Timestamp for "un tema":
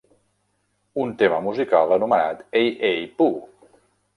1.03-1.41